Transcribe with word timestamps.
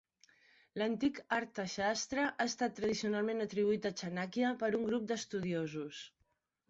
L'antic 0.81 1.19
"Arthashastra" 1.35 2.25
ha 2.31 2.47
estat 2.51 2.75
tradicionalment 2.79 3.45
atribuït 3.47 3.87
a 3.91 3.95
Chanakya 4.01 4.55
per 4.65 4.71
un 4.79 4.89
grup 4.93 5.07
d'estudiosos. 5.13 6.01